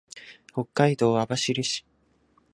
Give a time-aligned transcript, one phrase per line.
[0.51, 1.85] 北海道網走市